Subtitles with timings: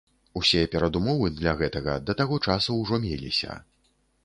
[0.39, 3.61] Усе перадумовы для гэтага да таго часу ўжо меліся.